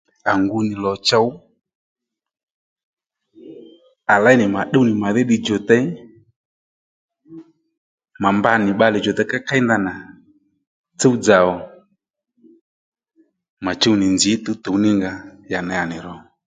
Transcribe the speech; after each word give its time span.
À 0.31 0.33
ngu 0.43 0.57
nì 0.67 0.73
lò 0.83 0.93
chow 1.09 1.25
à 4.13 4.15
léy 4.23 4.35
nì 4.39 4.45
mà 4.55 4.61
tdúw 4.65 4.83
nì 4.87 4.93
màdhí 5.01 5.21
ddiy 5.25 5.39
djùtey 5.43 5.83
mà 8.21 8.29
mba 8.37 8.51
nì 8.63 8.69
bbalè 8.75 8.97
djùtey 9.01 9.27
kéykéy 9.31 9.61
ndanà 9.63 9.93
tsúw-dzà 10.99 11.37
ò 11.53 11.55
mà 13.65 13.71
chuw 13.81 13.95
nì 13.99 14.05
nzǐ 14.15 14.31
tǔwtǔw 14.43 14.77
ní 14.83 14.89
nga 14.99 15.11
ya 15.51 15.59
ney 15.67 15.79
à 15.83 15.85
nì 15.91 15.97
ro 16.05 16.13